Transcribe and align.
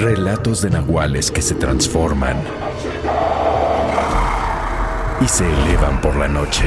Relatos 0.00 0.62
de 0.62 0.70
nahuales 0.70 1.30
que 1.30 1.42
se 1.42 1.54
transforman 1.54 2.38
y 5.20 5.28
se 5.28 5.44
elevan 5.44 6.00
por 6.00 6.16
la 6.16 6.26
noche. 6.26 6.64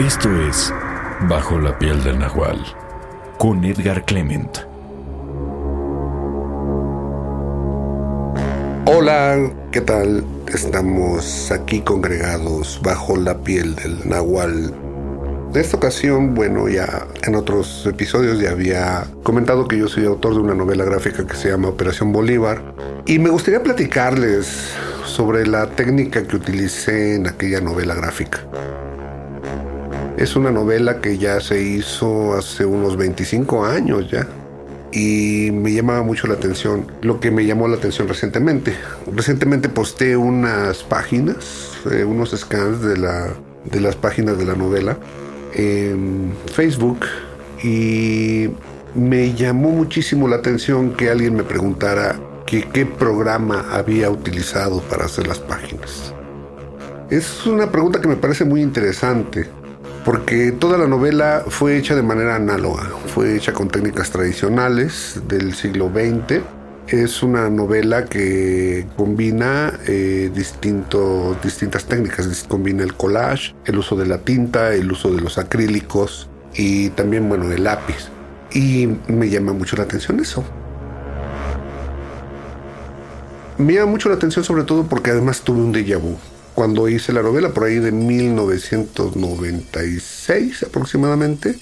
Esto 0.00 0.28
es 0.40 0.74
Bajo 1.28 1.60
la 1.60 1.78
piel 1.78 2.02
del 2.02 2.18
nahual 2.18 2.58
con 3.38 3.64
Edgar 3.64 4.04
Clement. 4.04 4.58
Hola, 8.86 9.52
¿qué 9.70 9.82
tal? 9.82 10.24
Estamos 10.52 11.52
aquí 11.52 11.80
congregados 11.82 12.80
bajo 12.82 13.16
la 13.16 13.38
piel 13.38 13.76
del 13.76 14.08
nahual. 14.08 14.74
De 15.52 15.60
esta 15.60 15.76
ocasión, 15.76 16.34
bueno, 16.34 16.68
ya 16.68 17.03
en 17.26 17.34
otros 17.34 17.86
episodios 17.86 18.38
ya 18.38 18.50
había 18.50 19.06
comentado 19.22 19.66
que 19.66 19.78
yo 19.78 19.88
soy 19.88 20.04
autor 20.04 20.34
de 20.34 20.40
una 20.40 20.54
novela 20.54 20.84
gráfica 20.84 21.26
que 21.26 21.36
se 21.36 21.50
llama 21.50 21.68
Operación 21.68 22.12
Bolívar 22.12 22.62
y 23.06 23.18
me 23.18 23.30
gustaría 23.30 23.62
platicarles 23.62 24.72
sobre 25.06 25.46
la 25.46 25.66
técnica 25.68 26.26
que 26.26 26.36
utilicé 26.36 27.14
en 27.14 27.26
aquella 27.26 27.60
novela 27.60 27.94
gráfica. 27.94 28.40
Es 30.16 30.36
una 30.36 30.50
novela 30.50 31.00
que 31.00 31.18
ya 31.18 31.40
se 31.40 31.60
hizo 31.62 32.34
hace 32.34 32.64
unos 32.64 32.96
25 32.96 33.64
años 33.64 34.10
ya. 34.10 34.26
Y 34.92 35.50
me 35.50 35.72
llamaba 35.72 36.02
mucho 36.02 36.28
la 36.28 36.34
atención 36.34 36.86
lo 37.02 37.18
que 37.18 37.32
me 37.32 37.44
llamó 37.44 37.66
la 37.66 37.76
atención 37.76 38.06
recientemente. 38.06 38.74
Recientemente 39.12 39.68
posté 39.68 40.16
unas 40.16 40.84
páginas, 40.84 41.72
eh, 41.90 42.04
unos 42.04 42.30
scans 42.30 42.80
de, 42.80 42.96
la, 42.96 43.34
de 43.64 43.80
las 43.80 43.96
páginas 43.96 44.38
de 44.38 44.44
la 44.44 44.54
novela 44.54 44.96
en 45.54 46.32
Facebook 46.52 47.00
y 47.62 48.50
me 48.94 49.34
llamó 49.34 49.70
muchísimo 49.70 50.28
la 50.28 50.36
atención 50.36 50.92
que 50.92 51.10
alguien 51.10 51.34
me 51.34 51.42
preguntara 51.42 52.16
que 52.46 52.62
qué 52.62 52.86
programa 52.86 53.64
había 53.70 54.10
utilizado 54.10 54.80
para 54.82 55.06
hacer 55.06 55.26
las 55.26 55.38
páginas. 55.38 56.14
Es 57.10 57.46
una 57.46 57.70
pregunta 57.70 58.00
que 58.00 58.08
me 58.08 58.16
parece 58.16 58.44
muy 58.44 58.62
interesante 58.62 59.48
porque 60.04 60.52
toda 60.52 60.76
la 60.76 60.86
novela 60.86 61.44
fue 61.48 61.78
hecha 61.78 61.94
de 61.94 62.02
manera 62.02 62.36
análoga, 62.36 62.84
fue 63.06 63.36
hecha 63.36 63.52
con 63.52 63.68
técnicas 63.68 64.10
tradicionales 64.10 65.20
del 65.26 65.54
siglo 65.54 65.90
XX. 65.90 66.42
Es 66.88 67.22
una 67.22 67.48
novela 67.48 68.04
que 68.04 68.86
combina 68.96 69.72
eh, 69.86 70.30
distintas 70.34 71.86
técnicas, 71.86 72.44
combina 72.46 72.82
el 72.82 72.92
collage, 72.94 73.54
el 73.64 73.78
uso 73.78 73.96
de 73.96 74.04
la 74.06 74.18
tinta, 74.18 74.74
el 74.74 74.92
uso 74.92 75.10
de 75.10 75.22
los 75.22 75.38
acrílicos 75.38 76.28
y 76.54 76.90
también, 76.90 77.26
bueno, 77.28 77.50
el 77.50 77.64
lápiz. 77.64 78.10
Y 78.52 78.88
me 79.08 79.30
llama 79.30 79.54
mucho 79.54 79.76
la 79.76 79.84
atención 79.84 80.20
eso. 80.20 80.44
Me 83.56 83.72
llama 83.74 83.92
mucho 83.92 84.10
la 84.10 84.16
atención 84.16 84.44
sobre 84.44 84.64
todo 84.64 84.84
porque 84.84 85.10
además 85.10 85.40
tuve 85.40 85.60
un 85.60 85.72
déjà 85.72 85.98
vu 85.98 86.18
cuando 86.54 86.88
hice 86.88 87.12
la 87.12 87.22
novela, 87.22 87.50
por 87.50 87.64
ahí 87.64 87.80
de 87.80 87.92
1996 87.92 90.62
aproximadamente. 90.62 91.58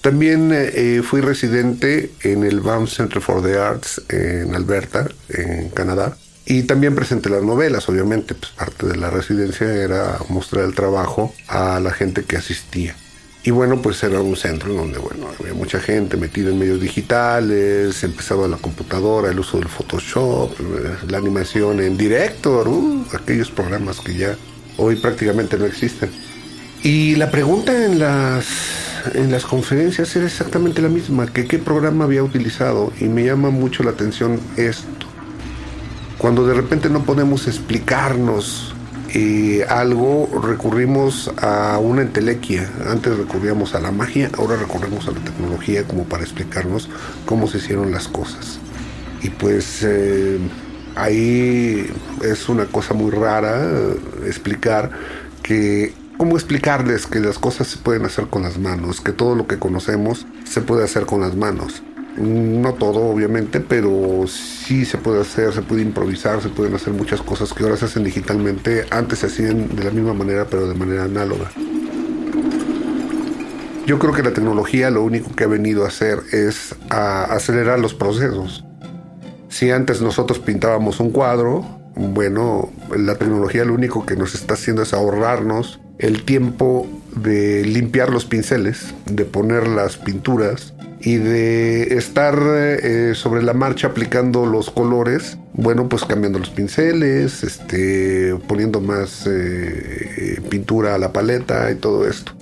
También 0.00 0.50
eh, 0.52 0.70
eh, 0.74 1.02
fui 1.02 1.20
residente 1.20 2.10
en 2.22 2.44
el 2.44 2.60
Banff 2.60 2.90
Center 2.90 3.20
for 3.20 3.42
the 3.42 3.58
Arts 3.58 4.02
en 4.08 4.54
Alberta, 4.54 5.08
en 5.28 5.68
Canadá. 5.70 6.16
Y 6.46 6.62
también 6.64 6.94
presenté 6.94 7.28
las 7.28 7.42
novelas, 7.42 7.88
obviamente, 7.88 8.34
pues 8.34 8.50
parte 8.52 8.86
de 8.86 8.96
la 8.96 9.10
residencia 9.10 9.72
era 9.72 10.18
mostrar 10.28 10.64
el 10.64 10.74
trabajo 10.74 11.34
a 11.48 11.78
la 11.80 11.92
gente 11.92 12.24
que 12.24 12.36
asistía. 12.36 12.96
Y 13.42 13.52
bueno, 13.52 13.80
pues 13.80 14.02
era 14.02 14.20
un 14.20 14.36
centro 14.36 14.74
donde, 14.74 14.98
bueno, 14.98 15.28
había 15.38 15.54
mucha 15.54 15.80
gente 15.80 16.16
metida 16.16 16.50
en 16.50 16.58
medios 16.58 16.80
digitales, 16.80 18.02
empezaba 18.02 18.48
la 18.48 18.58
computadora, 18.58 19.30
el 19.30 19.38
uso 19.38 19.58
del 19.58 19.68
Photoshop, 19.68 20.52
la 21.08 21.18
animación 21.18 21.80
en 21.80 21.96
directo, 21.96 22.62
uh, 22.66 23.06
aquellos 23.14 23.50
programas 23.50 24.00
que 24.00 24.14
ya 24.14 24.36
hoy 24.76 24.96
prácticamente 24.96 25.56
no 25.56 25.64
existen. 25.64 26.10
Y 26.82 27.16
la 27.16 27.30
pregunta 27.30 27.84
en 27.84 27.98
las, 27.98 28.46
en 29.14 29.30
las 29.30 29.44
conferencias 29.44 30.14
era 30.16 30.26
exactamente 30.26 30.82
la 30.82 30.88
misma, 30.88 31.26
que 31.26 31.46
qué 31.46 31.58
programa 31.58 32.04
había 32.04 32.22
utilizado, 32.22 32.92
y 33.00 33.04
me 33.04 33.24
llama 33.24 33.50
mucho 33.50 33.82
la 33.82 33.90
atención 33.90 34.40
esto. 34.56 35.06
Cuando 36.18 36.46
de 36.46 36.54
repente 36.54 36.90
no 36.90 37.04
podemos 37.04 37.46
explicarnos 37.48 38.74
y 39.14 39.62
algo 39.62 40.28
recurrimos 40.42 41.30
a 41.38 41.78
una 41.78 42.02
entelequia. 42.02 42.70
Antes 42.88 43.16
recurríamos 43.16 43.74
a 43.74 43.80
la 43.80 43.90
magia, 43.90 44.30
ahora 44.38 44.56
recurrimos 44.56 45.08
a 45.08 45.12
la 45.12 45.20
tecnología 45.20 45.84
como 45.84 46.04
para 46.04 46.22
explicarnos 46.22 46.88
cómo 47.26 47.48
se 47.48 47.58
hicieron 47.58 47.90
las 47.90 48.06
cosas. 48.06 48.60
Y 49.22 49.30
pues 49.30 49.82
eh, 49.82 50.38
ahí 50.94 51.90
es 52.22 52.48
una 52.48 52.66
cosa 52.66 52.94
muy 52.94 53.10
rara 53.10 53.64
eh, 53.64 53.96
explicar 54.26 54.90
que 55.42 55.94
cómo 56.20 56.36
explicarles 56.36 57.06
que 57.06 57.18
las 57.18 57.38
cosas 57.38 57.66
se 57.66 57.78
pueden 57.78 58.04
hacer 58.04 58.26
con 58.26 58.42
las 58.42 58.58
manos, 58.58 59.00
que 59.00 59.10
todo 59.10 59.34
lo 59.34 59.46
que 59.46 59.58
conocemos 59.58 60.26
se 60.44 60.60
puede 60.60 60.84
hacer 60.84 61.06
con 61.06 61.22
las 61.22 61.34
manos. 61.34 61.82
No 62.18 62.74
todo, 62.74 63.06
obviamente, 63.06 63.58
pero 63.58 64.26
sí 64.26 64.84
se 64.84 64.98
puede 64.98 65.22
hacer, 65.22 65.54
se 65.54 65.62
puede 65.62 65.80
improvisar, 65.80 66.42
se 66.42 66.50
pueden 66.50 66.74
hacer 66.74 66.92
muchas 66.92 67.22
cosas 67.22 67.54
que 67.54 67.62
ahora 67.62 67.78
se 67.78 67.86
hacen 67.86 68.04
digitalmente. 68.04 68.84
Antes 68.90 69.20
se 69.20 69.28
hacían 69.28 69.74
de 69.74 69.82
la 69.82 69.90
misma 69.92 70.12
manera, 70.12 70.44
pero 70.44 70.68
de 70.68 70.74
manera 70.74 71.04
análoga. 71.04 71.50
Yo 73.86 73.98
creo 73.98 74.12
que 74.12 74.22
la 74.22 74.34
tecnología 74.34 74.90
lo 74.90 75.02
único 75.02 75.34
que 75.34 75.44
ha 75.44 75.48
venido 75.48 75.86
a 75.86 75.88
hacer 75.88 76.18
es 76.32 76.74
a 76.90 77.32
acelerar 77.32 77.78
los 77.78 77.94
procesos. 77.94 78.62
Si 79.48 79.70
antes 79.70 80.02
nosotros 80.02 80.38
pintábamos 80.38 81.00
un 81.00 81.12
cuadro, 81.12 81.64
bueno, 81.96 82.68
la 82.94 83.14
tecnología 83.14 83.64
lo 83.64 83.72
único 83.72 84.04
que 84.04 84.16
nos 84.16 84.34
está 84.34 84.52
haciendo 84.52 84.82
es 84.82 84.92
ahorrarnos 84.92 85.80
el 86.00 86.24
tiempo 86.24 86.86
de 87.16 87.64
limpiar 87.64 88.10
los 88.10 88.24
pinceles, 88.24 88.94
de 89.06 89.24
poner 89.24 89.68
las 89.68 89.96
pinturas, 89.96 90.74
y 91.02 91.16
de 91.16 91.94
estar 91.94 92.38
eh, 92.44 93.14
sobre 93.14 93.42
la 93.42 93.54
marcha 93.54 93.88
aplicando 93.88 94.44
los 94.44 94.70
colores, 94.70 95.38
bueno, 95.54 95.88
pues 95.88 96.04
cambiando 96.04 96.38
los 96.38 96.50
pinceles, 96.50 97.42
este, 97.42 98.36
poniendo 98.46 98.80
más 98.80 99.26
eh, 99.26 100.40
pintura 100.50 100.94
a 100.94 100.98
la 100.98 101.12
paleta 101.12 101.70
y 101.70 101.76
todo 101.76 102.06
esto. 102.06 102.32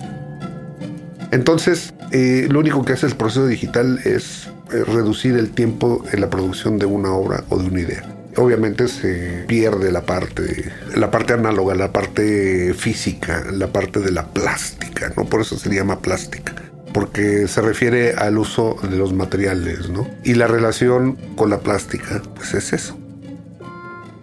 Entonces, 1.31 1.93
eh, 2.11 2.47
lo 2.49 2.59
único 2.59 2.83
que 2.83 2.93
hace 2.93 3.05
el 3.05 3.15
proceso 3.15 3.47
digital 3.47 3.99
es 4.03 4.49
reducir 4.69 5.35
el 5.35 5.49
tiempo 5.51 6.03
en 6.11 6.21
la 6.21 6.29
producción 6.29 6.77
de 6.77 6.85
una 6.85 7.13
obra 7.13 7.43
o 7.49 7.57
de 7.57 7.67
una 7.67 7.79
idea. 7.79 8.18
Obviamente 8.39 8.87
se 8.87 9.43
pierde 9.47 9.91
la 9.91 10.01
parte, 10.01 10.71
la 10.95 11.11
parte 11.11 11.33
análoga, 11.33 11.75
la 11.75 11.91
parte 11.91 12.73
física, 12.73 13.43
la 13.51 13.67
parte 13.67 13.99
de 13.99 14.11
la 14.11 14.27
plástica, 14.27 15.11
¿no? 15.17 15.25
Por 15.25 15.41
eso 15.41 15.57
se 15.57 15.69
llama 15.69 15.99
plástica 15.99 16.53
porque 16.93 17.47
se 17.47 17.61
refiere 17.61 18.13
al 18.13 18.37
uso 18.37 18.77
de 18.81 18.97
los 18.97 19.13
materiales, 19.13 19.89
¿no? 19.89 20.07
Y 20.23 20.33
la 20.33 20.47
relación 20.47 21.17
con 21.35 21.49
la 21.49 21.59
plástica, 21.59 22.21
pues 22.35 22.53
es 22.53 22.73
eso. 22.73 22.97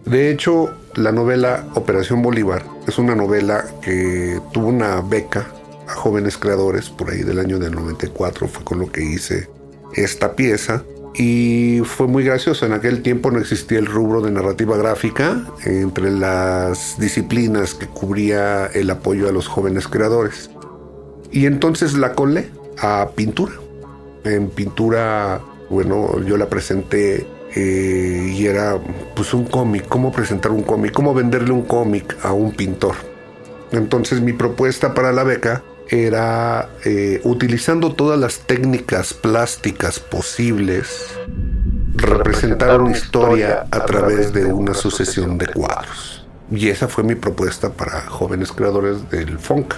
De 0.05 0.31
hecho, 0.31 0.71
la 0.95 1.13
novela 1.13 1.65
Operación 1.75 2.23
Bolívar 2.23 2.65
es 2.87 2.99
una 2.99 3.15
novela 3.15 3.65
que 3.83 4.41
tuvo 4.53 4.69
una 4.69 5.01
beca 5.01 5.47
a 5.87 5.93
jóvenes 5.95 6.39
creadores 6.39 6.89
por 6.89 7.11
ahí 7.11 7.23
del 7.23 7.39
año 7.39 7.59
del 7.59 7.75
94, 7.75 8.49
fue 8.49 8.65
con 8.65 8.79
lo 8.79 8.91
que 8.91 9.03
hice 9.03 9.49
esta 9.95 10.35
pieza 10.35 10.83
y 11.17 11.81
fue 11.85 12.07
muy 12.07 12.25
gracioso. 12.25 12.67
En 12.67 12.73
aquel 12.73 13.03
tiempo 13.03 13.31
no 13.31 13.39
existía 13.39 13.79
el 13.79 13.87
rubro 13.87 14.21
de 14.21 14.31
narrativa 14.31 14.77
gráfica 14.77 15.47
entre 15.65 16.11
las 16.11 16.99
disciplinas 16.99 17.75
que 17.75 17.87
cubría 17.87 18.67
el 18.67 18.91
apoyo 18.91 19.29
a 19.29 19.33
los 19.33 19.49
jóvenes 19.49 19.89
creadores. 19.89 20.51
Y 21.31 21.47
entonces 21.47 21.95
la 21.95 22.13
colé 22.13 22.51
a 22.79 23.11
pintura. 23.15 23.55
En 24.25 24.49
pintura, 24.51 25.41
bueno, 25.71 26.21
yo 26.25 26.37
la 26.37 26.49
presenté 26.49 27.27
eh, 27.55 28.33
y 28.35 28.47
era 28.47 28.79
pues 29.15 29.33
un 29.33 29.45
cómic, 29.45 29.87
cómo 29.89 30.13
presentar 30.13 30.53
un 30.53 30.63
cómic, 30.63 30.93
cómo 30.93 31.15
venderle 31.15 31.53
un 31.53 31.63
cómic 31.63 32.17
a 32.23 32.33
un 32.33 32.53
pintor. 32.53 32.95
Entonces 33.73 34.21
mi 34.21 34.33
propuesta 34.33 34.93
para 34.95 35.13
la 35.13 35.25
beca 35.25 35.63
era 35.89 36.69
eh, 36.85 37.21
utilizando 37.25 37.95
todas 37.95 38.19
las 38.19 38.41
técnicas 38.41 39.15
plásticas 39.15 40.01
posibles, 40.01 41.07
representar 41.95 42.81
una 42.81 42.93
historia 42.97 43.67
a 43.71 43.85
través 43.85 44.33
de 44.33 44.47
una 44.47 44.75
sucesión 44.75 45.39
de 45.39 45.47
cuadros. 45.49 46.27
Y 46.51 46.69
esa 46.69 46.89
fue 46.89 47.05
mi 47.05 47.15
propuesta 47.15 47.71
para 47.71 48.03
jóvenes 48.03 48.53
creadores 48.53 49.11
del 49.11 49.39
funk. 49.39 49.75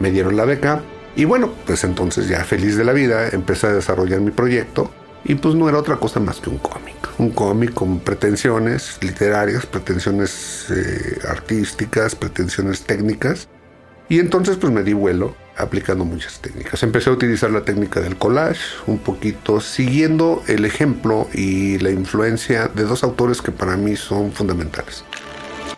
Me 0.00 0.10
dieron 0.10 0.36
la 0.36 0.44
beca 0.44 0.82
y 1.16 1.24
bueno, 1.24 1.52
pues 1.66 1.84
entonces 1.84 2.28
ya 2.28 2.44
feliz 2.44 2.76
de 2.76 2.84
la 2.84 2.92
vida 2.92 3.28
empecé 3.28 3.68
a 3.68 3.72
desarrollar 3.72 4.20
mi 4.20 4.30
proyecto 4.30 4.90
y 5.24 5.36
pues 5.36 5.54
no 5.54 5.68
era 5.68 5.78
otra 5.78 5.96
cosa 5.96 6.20
más 6.20 6.40
que 6.40 6.50
un 6.50 6.58
cómic. 6.58 6.94
Un 7.18 7.30
cómic 7.30 7.72
con 7.72 8.00
pretensiones 8.00 8.98
literarias, 9.00 9.64
pretensiones 9.64 10.66
eh, 10.70 11.18
artísticas, 11.28 12.14
pretensiones 12.14 12.82
técnicas 12.82 13.48
y 14.08 14.20
entonces 14.20 14.56
pues 14.56 14.72
me 14.72 14.82
di 14.82 14.92
vuelo 14.92 15.34
aplicando 15.56 16.04
muchas 16.04 16.40
técnicas. 16.40 16.82
Empecé 16.82 17.10
a 17.10 17.12
utilizar 17.12 17.50
la 17.50 17.64
técnica 17.64 18.00
del 18.00 18.16
collage 18.16 18.60
un 18.86 18.98
poquito, 18.98 19.60
siguiendo 19.60 20.42
el 20.48 20.64
ejemplo 20.64 21.28
y 21.32 21.78
la 21.78 21.90
influencia 21.90 22.68
de 22.68 22.84
dos 22.84 23.04
autores 23.04 23.40
que 23.40 23.52
para 23.52 23.76
mí 23.76 23.96
son 23.96 24.32
fundamentales. 24.32 25.04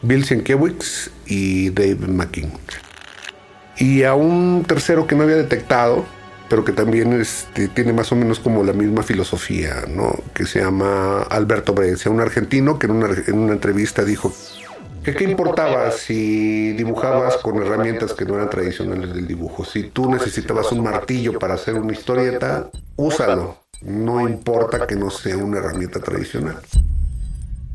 Bill 0.03 0.25
Sienkiewicz 0.25 1.11
y 1.27 1.71
Dave 1.71 2.07
McKean. 2.09 2.53
Y 3.79 4.05
a 4.05 4.15
un 4.15 4.65
tercero 4.67 5.07
que 5.07 5.15
no 5.15 5.25
había 5.25 5.37
detectado, 5.37 6.07
pero 6.49 6.65
que 6.65 6.73
también 6.73 7.13
este, 7.21 7.69
tiene 7.69 7.93
más 7.93 8.11
o 8.13 8.17
menos 8.17 8.39
como 8.39 8.63
la 8.65 8.73
misma 8.73 9.03
filosofía, 9.03 9.85
¿no? 9.89 10.15
que 10.33 10.47
se 10.47 10.61
llama 10.61 11.23
Alberto 11.23 11.75
Brescia, 11.75 12.11
un 12.11 12.21
argentino 12.21 12.79
que 12.79 12.87
en 12.87 12.93
una, 12.93 13.09
en 13.27 13.39
una 13.39 13.53
entrevista 13.53 14.05
dijo 14.05 14.33
¿Qué, 15.15 15.25
importaba 15.25 15.93
si 15.93 16.73
dibujabas 16.73 17.37
con 17.37 17.63
herramientas 17.63 18.13
que 18.13 18.25
no 18.25 18.35
eran 18.35 18.51
tradicionales 18.51 19.15
del 19.15 19.27
dibujo? 19.27 19.65
Si 19.65 19.85
tú 19.85 20.11
necesitabas 20.11 20.73
un 20.73 20.83
martillo 20.83 21.39
para 21.39 21.55
hacer 21.55 21.75
una 21.75 21.93
historieta, 21.93 22.69
úsalo. 22.97 23.57
No 23.83 24.29
importa 24.29 24.85
que 24.87 24.97
no 24.97 25.11
sea 25.11 25.37
una 25.37 25.59
herramienta 25.59 26.01
tradicional. 26.01 26.59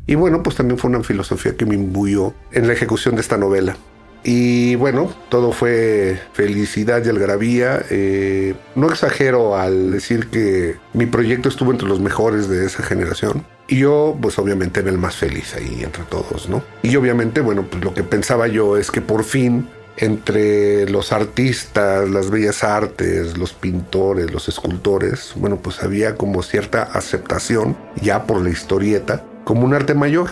Y 0.06 0.14
bueno, 0.14 0.42
pues 0.42 0.56
también 0.56 0.78
fue 0.78 0.90
una 0.90 1.02
filosofía 1.02 1.56
que 1.56 1.64
me 1.64 1.74
imbuyó 1.74 2.34
en 2.50 2.66
la 2.66 2.74
ejecución 2.74 3.14
de 3.14 3.22
esta 3.22 3.38
novela. 3.38 3.76
Y 4.24 4.76
bueno, 4.76 5.12
todo 5.28 5.52
fue 5.52 6.20
felicidad 6.32 7.04
y 7.04 7.08
algarabía. 7.08 7.84
Eh, 7.90 8.54
no 8.74 8.88
exagero 8.88 9.56
al 9.56 9.90
decir 9.90 10.28
que 10.28 10.76
mi 10.92 11.06
proyecto 11.06 11.48
estuvo 11.48 11.72
entre 11.72 11.88
los 11.88 12.00
mejores 12.00 12.48
de 12.48 12.66
esa 12.66 12.82
generación. 12.82 13.44
Y 13.68 13.78
yo, 13.78 14.16
pues 14.20 14.38
obviamente 14.38 14.80
era 14.80 14.90
el 14.90 14.98
más 14.98 15.16
feliz 15.16 15.54
ahí 15.54 15.82
entre 15.82 16.04
todos, 16.04 16.48
¿no? 16.48 16.62
Y 16.82 16.94
obviamente, 16.96 17.40
bueno, 17.40 17.66
pues 17.68 17.82
lo 17.82 17.94
que 17.94 18.04
pensaba 18.04 18.46
yo 18.46 18.76
es 18.76 18.90
que 18.90 19.00
por 19.00 19.24
fin 19.24 19.68
entre 19.96 20.88
los 20.88 21.12
artistas, 21.12 22.08
las 22.08 22.30
bellas 22.30 22.64
artes, 22.64 23.36
los 23.36 23.52
pintores, 23.52 24.32
los 24.32 24.48
escultores, 24.48 25.32
bueno, 25.36 25.56
pues 25.56 25.82
había 25.82 26.16
como 26.16 26.42
cierta 26.42 26.82
aceptación 26.82 27.76
ya 28.00 28.24
por 28.24 28.40
la 28.40 28.50
historieta 28.50 29.24
como 29.44 29.64
un 29.64 29.74
arte 29.74 29.94
mayor. 29.94 30.30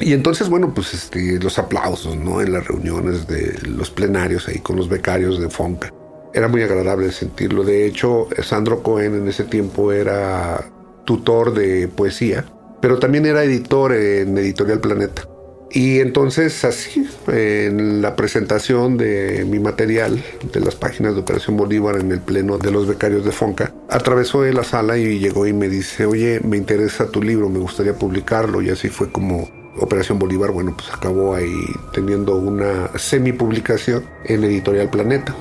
Y 0.00 0.12
entonces, 0.12 0.48
bueno, 0.48 0.74
pues 0.74 0.92
este, 0.92 1.38
los 1.40 1.58
aplausos, 1.58 2.16
¿no? 2.16 2.40
En 2.40 2.52
las 2.52 2.66
reuniones 2.66 3.26
de 3.26 3.58
los 3.68 3.90
plenarios 3.90 4.48
ahí 4.48 4.58
con 4.58 4.76
los 4.76 4.88
becarios 4.88 5.40
de 5.40 5.48
Fonca. 5.48 5.92
Era 6.32 6.48
muy 6.48 6.62
agradable 6.62 7.12
sentirlo. 7.12 7.62
De 7.62 7.86
hecho, 7.86 8.28
Sandro 8.42 8.82
Cohen 8.82 9.14
en 9.14 9.28
ese 9.28 9.44
tiempo 9.44 9.92
era 9.92 10.64
tutor 11.04 11.54
de 11.54 11.86
poesía 11.86 12.44
pero 12.84 12.98
también 12.98 13.24
era 13.24 13.42
editor 13.42 13.94
en 13.94 14.36
Editorial 14.36 14.78
Planeta. 14.78 15.26
Y 15.70 16.00
entonces 16.00 16.66
así, 16.66 17.08
en 17.28 18.02
la 18.02 18.14
presentación 18.14 18.98
de 18.98 19.46
mi 19.48 19.58
material 19.58 20.22
de 20.52 20.60
las 20.60 20.74
páginas 20.74 21.14
de 21.14 21.22
Operación 21.22 21.56
Bolívar 21.56 21.96
en 21.96 22.12
el 22.12 22.20
pleno 22.20 22.58
de 22.58 22.70
los 22.70 22.86
becarios 22.86 23.24
de 23.24 23.32
Fonca, 23.32 23.72
atravesó 23.88 24.44
la 24.44 24.64
sala 24.64 24.98
y 24.98 25.18
llegó 25.18 25.46
y 25.46 25.54
me 25.54 25.70
dice, 25.70 26.04
oye, 26.04 26.40
me 26.44 26.58
interesa 26.58 27.06
tu 27.10 27.22
libro, 27.22 27.48
me 27.48 27.58
gustaría 27.58 27.94
publicarlo. 27.94 28.60
Y 28.60 28.68
así 28.68 28.90
fue 28.90 29.10
como 29.10 29.48
Operación 29.78 30.18
Bolívar, 30.18 30.52
bueno, 30.52 30.74
pues 30.76 30.92
acabó 30.92 31.34
ahí 31.34 31.66
teniendo 31.92 32.36
una 32.36 32.96
semi-publicación 32.96 34.04
en 34.24 34.44
Editorial 34.44 34.88
Planeta. 34.90 35.34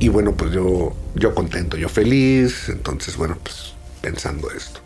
Y 0.00 0.08
bueno, 0.08 0.32
pues 0.32 0.52
yo, 0.52 0.92
yo 1.14 1.34
contento, 1.34 1.76
yo 1.76 1.88
feliz, 1.88 2.68
entonces 2.68 3.16
bueno, 3.16 3.36
pues 3.42 3.74
pensando 4.00 4.50
esto. 4.50 4.80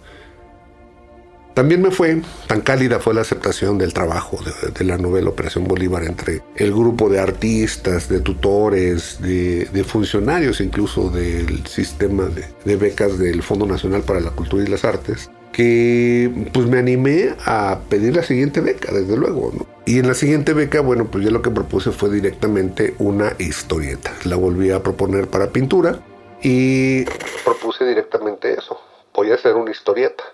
También 1.55 1.83
me 1.83 1.91
fue, 1.91 2.23
tan 2.47 2.63
cálida 2.63 2.99
fue 2.99 3.13
la 3.13 3.21
aceptación 3.21 3.77
del 3.77 3.93
trabajo 3.93 4.39
de, 4.75 4.85
la 4.85 4.97
novela 4.97 5.29
Operación 5.29 5.65
Bolívar 5.65 6.03
entre 6.05 6.41
el 6.57 6.73
grupo 6.73 7.11
de 7.11 7.21
artistas, 7.21 8.09
de 8.09 8.21
tutores, 8.21 9.19
de, 9.21 9.85
funcionarios 9.87 10.63
incluso 10.63 11.11
del 11.11 11.67
sistema 11.67 12.31
de, 12.65 12.77
becas 12.77 13.19
del 13.19 13.43
Fondo 13.43 13.67
Nacional 13.67 14.03
para 14.03 14.21
la 14.21 14.31
Cultura 14.31 14.65
y 14.65 14.69
las 14.69 14.87
Artes, 14.87 15.31
que 15.53 16.49
pues 16.53 16.67
me 16.67 16.79
animé 16.79 17.35
a 17.45 17.81
pedir 17.89 18.17
la 18.17 18.23
siguiente 18.23 18.61
beca, 18.61 18.93
desde 18.93 19.17
luego. 19.17 19.53
Y 19.85 19.99
en 19.99 20.09
la 20.09 20.15
siguiente 20.15 20.55
beca, 20.55 20.81
bueno, 20.81 21.07
pues 21.11 21.25
yo 21.25 21.31
lo 21.31 21.43
que 21.43 21.51
propuse 21.51 21.93
fue 21.93 22.11
directamente 22.11 22.95
una 22.99 23.35
historieta. 23.39 24.13
La 24.25 24.37
volví 24.37 24.71
a 24.71 24.83
proponer 24.83 25.29
para 25.29 25.51
pintura 25.51 26.01
y 26.43 27.05
propuse 27.45 27.85
directamente 27.85 28.55
eso, 28.55 28.81
voy 29.15 29.31
a 29.31 29.35
hacer 29.35 29.55
una 29.55 29.71
historieta. 29.71 30.25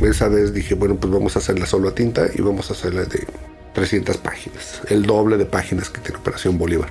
Esa 0.00 0.28
vez 0.28 0.52
dije, 0.52 0.74
bueno, 0.74 0.96
pues 0.96 1.12
vamos 1.12 1.36
a 1.36 1.40
hacerla 1.40 1.66
solo 1.66 1.88
a 1.88 1.94
tinta 1.94 2.28
y 2.34 2.42
vamos 2.42 2.70
a 2.70 2.74
hacerla 2.74 3.04
de 3.04 3.26
300 3.74 4.16
páginas, 4.18 4.82
el 4.88 5.04
doble 5.04 5.36
de 5.36 5.46
páginas 5.46 5.90
que 5.90 6.00
tiene 6.00 6.18
Operación 6.18 6.58
Bolívar. 6.58 6.90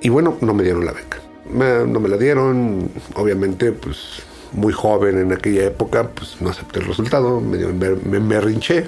Y 0.00 0.08
bueno, 0.08 0.36
no 0.40 0.54
me 0.54 0.62
dieron 0.62 0.84
la 0.84 0.92
beca. 0.92 1.18
no 1.48 2.00
me 2.00 2.08
la 2.08 2.16
dieron, 2.16 2.90
obviamente, 3.14 3.72
pues 3.72 4.22
muy 4.52 4.72
joven 4.72 5.18
en 5.18 5.32
aquella 5.32 5.64
época, 5.64 6.08
pues 6.08 6.36
no 6.40 6.50
acepté 6.50 6.80
el 6.80 6.86
resultado, 6.86 7.40
me, 7.40 7.58
me, 7.58 8.20
me 8.20 8.40
rinché. 8.40 8.86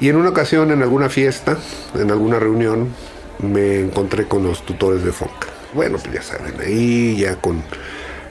Y 0.00 0.08
en 0.08 0.16
una 0.16 0.30
ocasión, 0.30 0.70
en 0.70 0.82
alguna 0.82 1.08
fiesta, 1.08 1.58
en 1.94 2.10
alguna 2.10 2.38
reunión, 2.38 2.88
me 3.42 3.80
encontré 3.80 4.26
con 4.26 4.44
los 4.44 4.64
tutores 4.64 5.04
de 5.04 5.12
Fonca. 5.12 5.48
Bueno, 5.74 5.98
pues 5.98 6.14
ya 6.14 6.22
saben, 6.22 6.54
ahí 6.60 7.16
ya 7.18 7.36
con 7.36 7.62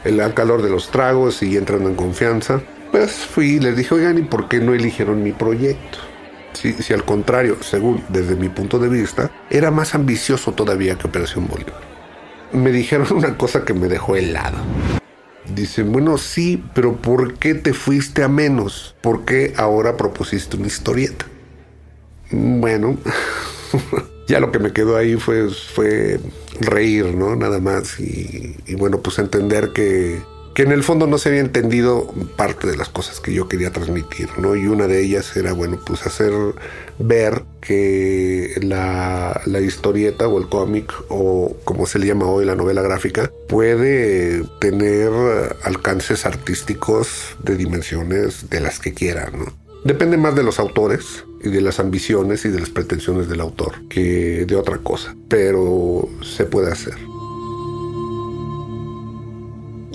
el 0.03 0.33
calor 0.33 0.61
de 0.61 0.69
los 0.69 0.89
tragos 0.89 1.43
y 1.43 1.57
entrando 1.57 1.89
en 1.89 1.95
confianza, 1.95 2.61
pues 2.91 3.11
fui 3.11 3.55
y 3.55 3.59
les 3.59 3.75
dije, 3.75 3.93
oigan, 3.93 4.17
¿y 4.17 4.21
por 4.21 4.47
qué 4.47 4.59
no 4.59 4.73
eligieron 4.73 5.21
mi 5.21 5.33
proyecto? 5.33 5.99
Si, 6.53 6.73
si 6.73 6.93
al 6.93 7.03
contrario, 7.03 7.57
según 7.61 8.03
desde 8.09 8.35
mi 8.35 8.49
punto 8.49 8.79
de 8.79 8.89
vista, 8.89 9.29
era 9.49 9.69
más 9.69 9.93
ambicioso 9.93 10.53
todavía 10.53 10.97
que 10.97 11.07
Operación 11.07 11.47
Bolívar. 11.47 11.81
Me 12.53 12.71
dijeron 12.71 13.07
una 13.11 13.37
cosa 13.37 13.63
que 13.65 13.73
me 13.73 13.87
dejó 13.87 14.15
helado. 14.15 14.57
Dicen, 15.53 15.91
bueno, 15.91 16.17
sí, 16.17 16.63
pero 16.73 16.97
¿por 16.97 17.35
qué 17.35 17.55
te 17.55 17.73
fuiste 17.73 18.23
a 18.23 18.27
menos? 18.27 18.95
¿Por 19.01 19.25
qué 19.25 19.53
ahora 19.57 19.95
propusiste 19.95 20.57
una 20.57 20.67
historieta? 20.67 21.25
Bueno, 22.31 22.97
ya 24.27 24.39
lo 24.39 24.51
que 24.51 24.59
me 24.59 24.73
quedó 24.73 24.97
ahí 24.97 25.15
fue, 25.15 25.49
fue 25.49 26.19
reír, 26.59 27.15
¿no? 27.15 27.35
Nada 27.35 27.59
más. 27.59 27.99
Y, 27.99 28.57
y 28.65 28.75
bueno, 28.75 28.99
pues 28.99 29.19
entender 29.19 29.71
que 29.73 30.21
que 30.57 30.63
en 30.63 30.71
el 30.71 30.81
fondo 30.81 31.05
no 31.05 31.19
se 31.19 31.29
había 31.29 31.41
entendido 31.41 32.11
parte 32.35 32.65
de 32.65 32.75
las 32.75 32.89
cosas 32.89 33.19
que 33.19 33.31
yo 33.31 33.47
quería 33.47 33.71
transmitir, 33.71 34.27
¿no? 34.39 34.55
Y 34.55 34.65
una 34.65 34.87
de 34.87 35.03
ellas 35.03 35.37
era, 35.37 35.53
bueno, 35.53 35.79
pues 35.85 36.03
hacer 36.07 36.33
ver 36.97 37.43
que 37.61 38.59
la, 38.63 39.39
historieta 39.61 40.27
o 40.27 40.39
el 40.39 40.49
cómic, 40.49 40.91
o 41.09 41.55
como 41.63 41.85
se 41.85 41.99
le 41.99 42.07
llama 42.07 42.25
hoy 42.25 42.43
la 42.43 42.55
novela 42.55 42.81
gráfica, 42.81 43.31
puede 43.47 44.45
tener 44.59 45.11
alcances 45.61 46.25
artísticos 46.25 47.35
de 47.43 47.55
dimensiones 47.55 48.49
de 48.49 48.59
las 48.59 48.79
que 48.79 48.95
quiera, 48.95 49.29
¿no? 49.29 49.53
Depende 49.83 50.17
más 50.17 50.35
de 50.35 50.41
los 50.41 50.57
autores 50.57 51.23
y 51.43 51.49
de 51.49 51.61
las 51.61 51.79
ambiciones 51.79 52.45
y 52.45 52.49
de 52.49 52.61
las 52.61 52.71
pretensiones 52.71 53.29
del 53.29 53.41
autor 53.41 53.75
que 53.89 54.45
de 54.47 54.55
otra 54.55 54.79
cosa, 54.79 55.15
pero 55.29 56.09
se 56.23 56.45
puede 56.45 56.71
hacer. 56.71 56.95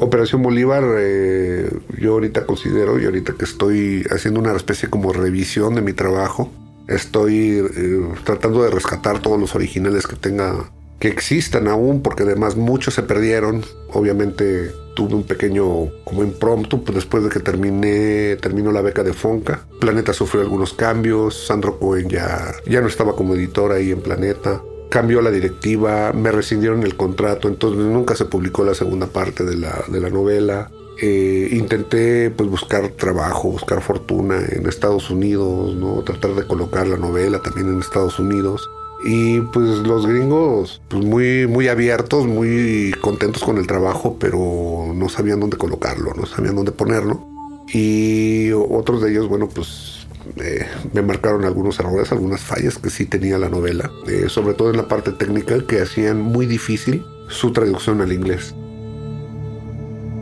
Operación 0.02 0.42
Bolívar, 0.42 0.82
eh, 0.98 1.70
yo 1.96 2.14
ahorita 2.14 2.44
considero, 2.44 3.00
y 3.00 3.04
ahorita 3.04 3.34
que 3.34 3.44
estoy 3.44 4.04
haciendo 4.10 4.40
una 4.40 4.52
especie 4.56 4.90
como 4.90 5.12
revisión 5.12 5.76
de 5.76 5.80
mi 5.80 5.92
trabajo, 5.92 6.50
estoy 6.88 7.64
eh, 7.76 8.08
tratando 8.24 8.64
de 8.64 8.70
rescatar 8.70 9.20
todos 9.22 9.38
los 9.38 9.54
originales 9.54 10.08
que 10.08 10.16
tenga 10.16 10.70
que 10.98 11.06
existan 11.06 11.68
aún, 11.68 12.02
porque 12.02 12.24
además 12.24 12.56
muchos 12.56 12.94
se 12.94 13.02
perdieron. 13.04 13.64
Obviamente 13.92 14.72
tuve 14.96 15.14
un 15.14 15.22
pequeño 15.22 15.88
como 16.04 16.22
impromptu 16.22 16.84
pues 16.84 16.96
después 16.96 17.24
de 17.24 17.30
que 17.30 17.40
terminé 17.40 18.36
terminó 18.36 18.72
la 18.72 18.82
beca 18.82 19.04
de 19.04 19.12
Fonca. 19.12 19.66
Planeta 19.80 20.12
sufrió 20.12 20.42
algunos 20.42 20.74
cambios, 20.74 21.46
Sandro 21.46 21.78
Cohen 21.78 22.08
ya, 22.08 22.54
ya 22.66 22.80
no 22.80 22.88
estaba 22.88 23.14
como 23.14 23.34
editor 23.34 23.72
ahí 23.72 23.92
en 23.92 24.00
Planeta. 24.00 24.62
Cambió 24.92 25.22
la 25.22 25.30
directiva, 25.30 26.12
me 26.12 26.30
rescindieron 26.30 26.82
el 26.82 26.98
contrato, 26.98 27.48
entonces 27.48 27.82
nunca 27.82 28.14
se 28.14 28.26
publicó 28.26 28.62
la 28.62 28.74
segunda 28.74 29.06
parte 29.06 29.42
de 29.42 29.56
la, 29.56 29.82
de 29.88 30.00
la 30.00 30.10
novela. 30.10 30.70
Eh, 31.00 31.48
intenté 31.52 32.28
pues 32.28 32.50
buscar 32.50 32.90
trabajo, 32.90 33.48
buscar 33.48 33.80
fortuna 33.80 34.38
en 34.50 34.68
Estados 34.68 35.08
Unidos, 35.08 35.74
¿no? 35.76 36.02
tratar 36.02 36.34
de 36.34 36.46
colocar 36.46 36.86
la 36.86 36.98
novela 36.98 37.40
también 37.40 37.68
en 37.68 37.80
Estados 37.80 38.18
Unidos. 38.18 38.68
Y 39.02 39.40
pues 39.40 39.66
los 39.78 40.06
gringos, 40.06 40.82
pues 40.88 41.02
muy, 41.02 41.46
muy 41.46 41.68
abiertos, 41.68 42.26
muy 42.26 42.94
contentos 43.00 43.42
con 43.44 43.56
el 43.56 43.66
trabajo, 43.66 44.18
pero 44.20 44.92
no 44.94 45.08
sabían 45.08 45.40
dónde 45.40 45.56
colocarlo, 45.56 46.12
no 46.14 46.26
sabían 46.26 46.54
dónde 46.54 46.72
ponerlo. 46.72 47.26
Y 47.72 48.52
otros 48.52 49.00
de 49.00 49.10
ellos, 49.10 49.26
bueno, 49.26 49.48
pues 49.48 49.91
eh, 50.36 50.66
me 50.92 51.02
marcaron 51.02 51.44
algunos 51.44 51.78
errores, 51.80 52.12
algunas 52.12 52.40
fallas 52.40 52.78
que 52.78 52.90
sí 52.90 53.06
tenía 53.06 53.38
la 53.38 53.48
novela, 53.48 53.90
eh, 54.06 54.26
sobre 54.28 54.54
todo 54.54 54.70
en 54.70 54.76
la 54.76 54.88
parte 54.88 55.12
técnica 55.12 55.66
que 55.66 55.80
hacían 55.80 56.20
muy 56.20 56.46
difícil 56.46 57.04
su 57.28 57.52
traducción 57.52 58.00
al 58.00 58.12
inglés. 58.12 58.54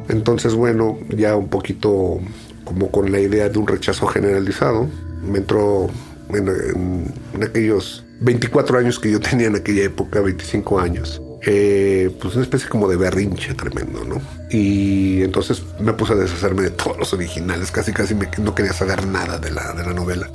Entonces, 0.08 0.54
bueno, 0.54 0.98
ya 1.08 1.36
un 1.36 1.48
poquito 1.48 2.18
como 2.64 2.90
con 2.90 3.10
la 3.10 3.20
idea 3.20 3.48
de 3.48 3.58
un 3.58 3.66
rechazo 3.66 4.06
generalizado, 4.06 4.88
me 5.22 5.38
entró 5.38 5.88
en, 6.34 7.42
aquellos 7.42 8.04
24 8.20 8.78
años 8.78 8.98
que 8.98 9.10
yo 9.10 9.20
tenía 9.20 9.48
en 9.48 9.56
aquella 9.56 9.84
época, 9.84 10.20
25 10.20 10.78
años. 10.78 11.20
Eh, 11.42 12.14
pues 12.20 12.34
una 12.34 12.44
especie 12.44 12.68
como 12.68 12.86
de 12.88 12.96
berrinche 12.96 13.54
tremendo, 13.54 14.04
¿no? 14.04 14.20
Y 14.50 15.22
entonces 15.22 15.62
me 15.78 15.92
puse 15.94 16.12
a 16.12 16.16
deshacerme 16.16 16.62
de 16.62 16.70
todos 16.70 16.98
los 16.98 17.12
originales, 17.14 17.70
casi 17.70 17.92
casi 17.92 18.14
no 18.38 18.54
quería 18.54 18.72
saber 18.72 19.06
nada 19.06 19.38
de 19.38 19.50
la, 19.50 19.72
de 19.72 19.84
la 19.84 19.94
novela. 19.94 20.28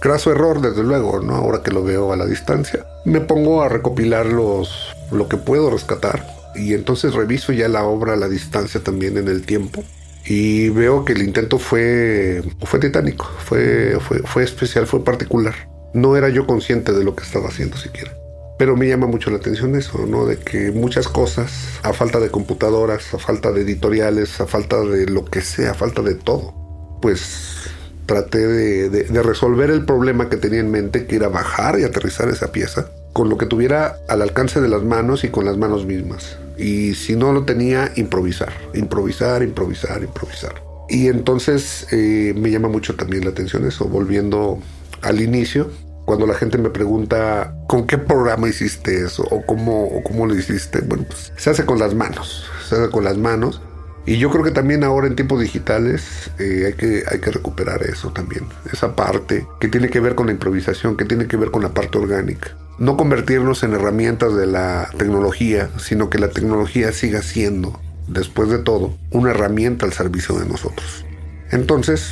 Craso 0.00 0.30
error, 0.30 0.60
desde 0.60 0.84
luego, 0.84 1.20
¿no? 1.20 1.34
Ahora 1.34 1.62
que 1.62 1.72
lo 1.72 1.82
veo 1.82 2.12
a 2.12 2.16
la 2.16 2.26
distancia. 2.26 2.86
Me 3.04 3.20
pongo 3.20 3.62
a 3.62 3.68
recopilar 3.68 4.26
los, 4.26 4.94
lo 5.10 5.28
que 5.28 5.36
puedo 5.36 5.70
rescatar 5.70 6.24
y 6.54 6.74
entonces 6.74 7.14
reviso 7.14 7.52
ya 7.52 7.68
la 7.68 7.84
obra 7.84 8.12
a 8.12 8.16
la 8.16 8.28
distancia 8.28 8.80
también 8.82 9.18
en 9.18 9.28
el 9.28 9.44
tiempo 9.44 9.84
y 10.24 10.68
veo 10.70 11.04
que 11.04 11.12
el 11.12 11.22
intento 11.22 11.58
fue, 11.58 12.42
fue 12.62 12.80
titánico, 12.80 13.30
fue, 13.38 13.98
fue, 14.00 14.18
fue 14.20 14.44
especial, 14.44 14.86
fue 14.86 15.04
particular. 15.04 15.54
No 15.94 16.16
era 16.16 16.28
yo 16.28 16.46
consciente 16.46 16.92
de 16.92 17.04
lo 17.04 17.14
que 17.14 17.24
estaba 17.24 17.48
haciendo 17.48 17.76
siquiera. 17.76 18.12
Pero 18.58 18.76
me 18.76 18.88
llama 18.88 19.06
mucho 19.06 19.30
la 19.30 19.36
atención 19.36 19.76
eso, 19.76 20.06
¿no? 20.06 20.24
De 20.24 20.38
que 20.38 20.70
muchas 20.70 21.08
cosas, 21.08 21.52
a 21.82 21.92
falta 21.92 22.20
de 22.20 22.30
computadoras, 22.30 23.12
a 23.12 23.18
falta 23.18 23.52
de 23.52 23.62
editoriales, 23.62 24.40
a 24.40 24.46
falta 24.46 24.80
de 24.80 25.06
lo 25.06 25.24
que 25.24 25.42
sea, 25.42 25.72
a 25.72 25.74
falta 25.74 26.02
de 26.02 26.14
todo, 26.14 26.54
pues 27.02 27.70
traté 28.06 28.46
de, 28.46 29.22
resolver 29.22 29.70
el 29.70 29.84
problema 29.84 30.30
que 30.30 30.36
tenía 30.36 30.60
en 30.60 30.70
mente, 30.70 31.06
que 31.06 31.16
era 31.16 31.28
bajar 31.28 31.78
y 31.78 31.84
aterrizar 31.84 32.28
esa 32.28 32.52
pieza 32.52 32.88
con 33.12 33.28
lo 33.28 33.36
que 33.36 33.46
tuviera 33.46 33.98
al 34.08 34.22
alcance 34.22 34.60
de 34.60 34.68
las 34.68 34.84
manos 34.84 35.24
y 35.24 35.28
con 35.28 35.44
las 35.44 35.56
manos 35.56 35.86
mismas 35.86 36.36
y 36.58 36.94
si 36.94 37.16
no 37.16 37.32
lo 37.32 37.44
tenía, 37.44 37.92
improvisar, 37.96 38.52
improvisar, 38.74 39.42
improvisar, 39.42 40.02
improvisar. 40.02 40.62
Y 40.88 41.08
entonces 41.08 41.86
eh, 41.90 42.32
me 42.36 42.50
llama 42.50 42.68
mucho 42.68 42.94
también 42.94 43.24
la 43.24 43.30
atención 43.30 43.66
eso, 43.66 43.86
volviendo 43.86 44.58
al 45.02 45.20
inicio, 45.20 45.70
cuando 46.06 46.26
la 46.26 46.34
gente 46.34 46.56
me 46.56 46.70
pregunta 46.70 47.54
con 47.66 47.86
qué 47.86 47.98
programa 47.98 48.48
hiciste 48.48 49.04
eso 49.04 49.24
o 49.24 49.44
cómo, 49.44 49.84
o 49.84 50.02
cómo 50.02 50.24
lo 50.24 50.34
hiciste, 50.34 50.80
bueno, 50.80 51.04
pues 51.06 51.32
se 51.36 51.50
hace 51.50 51.66
con 51.66 51.78
las 51.78 51.94
manos, 51.94 52.46
se 52.66 52.76
hace 52.76 52.90
con 52.90 53.04
las 53.04 53.18
manos. 53.18 53.60
Y 54.06 54.18
yo 54.18 54.30
creo 54.30 54.44
que 54.44 54.52
también 54.52 54.84
ahora 54.84 55.08
en 55.08 55.16
tiempos 55.16 55.40
digitales 55.40 56.30
eh, 56.38 56.62
hay, 56.66 56.72
que, 56.74 57.02
hay 57.10 57.18
que 57.18 57.32
recuperar 57.32 57.82
eso 57.82 58.12
también, 58.12 58.46
esa 58.72 58.94
parte 58.94 59.46
que 59.60 59.68
tiene 59.68 59.90
que 59.90 59.98
ver 60.00 60.14
con 60.14 60.26
la 60.26 60.32
improvisación, 60.32 60.96
que 60.96 61.04
tiene 61.04 61.26
que 61.26 61.36
ver 61.36 61.50
con 61.50 61.62
la 61.62 61.74
parte 61.74 61.98
orgánica 61.98 62.56
no 62.78 62.96
convertirnos 62.96 63.62
en 63.62 63.72
herramientas 63.72 64.34
de 64.34 64.46
la 64.46 64.90
tecnología, 64.96 65.70
sino 65.78 66.10
que 66.10 66.18
la 66.18 66.28
tecnología 66.28 66.92
siga 66.92 67.22
siendo, 67.22 67.80
después 68.06 68.50
de 68.50 68.58
todo, 68.58 68.94
una 69.10 69.30
herramienta 69.30 69.86
al 69.86 69.92
servicio 69.92 70.38
de 70.38 70.46
nosotros. 70.46 71.04
Entonces, 71.50 72.10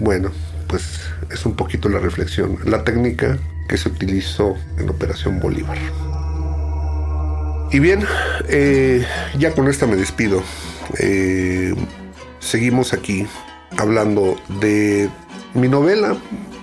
bueno, 0.00 0.30
pues 0.68 1.00
es 1.32 1.46
un 1.46 1.54
poquito 1.54 1.88
la 1.88 1.98
reflexión, 1.98 2.58
la 2.64 2.84
técnica 2.84 3.38
que 3.68 3.76
se 3.76 3.88
utilizó 3.88 4.56
en 4.78 4.88
Operación 4.88 5.40
Bolívar. 5.40 5.78
Y 7.70 7.78
bien, 7.78 8.04
eh, 8.48 9.06
ya 9.38 9.52
con 9.52 9.68
esta 9.68 9.86
me 9.86 9.96
despido. 9.96 10.42
Eh, 10.98 11.74
seguimos 12.38 12.92
aquí 12.92 13.26
hablando 13.78 14.36
de 14.60 15.08
mi 15.54 15.68
novela. 15.68 16.16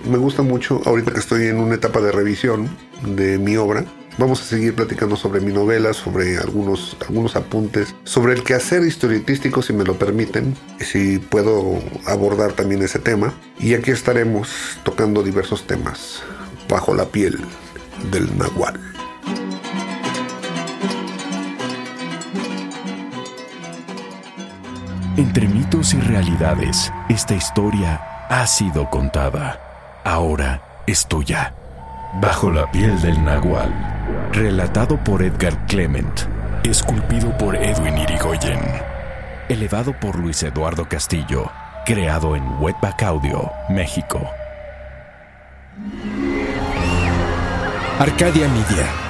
Me 0.08 0.18
gusta 0.18 0.42
mucho 0.42 0.80
ahorita 0.86 1.12
que 1.12 1.18
estoy 1.18 1.46
en 1.48 1.56
una 1.56 1.74
etapa 1.74 2.00
de 2.00 2.12
revisión 2.12 2.68
de 3.02 3.38
mi 3.38 3.56
obra. 3.56 3.84
Vamos 4.18 4.42
a 4.42 4.44
seguir 4.44 4.74
platicando 4.74 5.16
sobre 5.16 5.40
mi 5.40 5.52
novela, 5.52 5.94
sobre 5.94 6.36
algunos, 6.36 6.96
algunos 7.00 7.36
apuntes, 7.36 7.94
sobre 8.04 8.34
el 8.34 8.42
quehacer 8.42 8.82
historietístico, 8.84 9.62
si 9.62 9.72
me 9.72 9.84
lo 9.84 9.98
permiten, 9.98 10.54
si 10.78 11.18
puedo 11.18 11.78
abordar 12.06 12.52
también 12.52 12.82
ese 12.82 12.98
tema. 12.98 13.32
Y 13.58 13.74
aquí 13.74 13.90
estaremos 13.90 14.78
tocando 14.82 15.22
diversos 15.22 15.66
temas 15.66 16.22
bajo 16.68 16.94
la 16.94 17.06
piel 17.06 17.38
del 18.10 18.36
nahual. 18.36 18.78
Entre 25.16 25.48
mitos 25.48 25.94
y 25.94 26.00
realidades, 26.00 26.92
esta 27.08 27.34
historia 27.34 28.26
ha 28.28 28.46
sido 28.46 28.88
contada. 28.90 29.60
Ahora 30.04 30.82
es 30.86 31.06
tuya. 31.06 31.54
Bajo 32.20 32.50
la 32.50 32.70
piel 32.70 33.00
del 33.02 33.22
nahual. 33.22 33.99
Relatado 34.32 34.96
por 35.02 35.22
Edgar 35.22 35.66
Clement. 35.66 36.20
Esculpido 36.62 37.36
por 37.36 37.56
Edwin 37.56 37.98
Irigoyen. 37.98 38.60
Elevado 39.48 39.92
por 39.92 40.16
Luis 40.16 40.40
Eduardo 40.44 40.88
Castillo. 40.88 41.50
Creado 41.84 42.36
en 42.36 42.44
Wetback 42.60 43.02
Audio, 43.02 43.50
México. 43.68 44.20
Arcadia 47.98 48.48
Media. 48.48 49.09